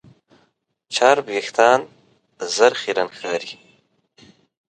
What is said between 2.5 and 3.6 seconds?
ژر خیرن ښکاري.